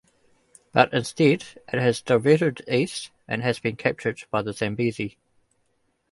[0.71, 5.19] But instead it has diverted east and has been captured by the Zambezi.